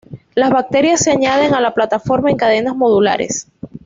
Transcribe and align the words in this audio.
Las 0.33 0.49
baterías 0.49 0.99
se 1.03 1.11
añaden 1.11 1.53
a 1.53 1.61
la 1.61 1.75
plataforma 1.75 2.31
en 2.31 2.37
cadenas 2.37 2.75
modulares. 2.75 3.45